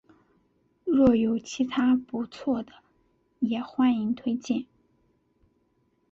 [0.83, 2.71] 若有其他不错的
[3.37, 4.65] 也欢迎推荐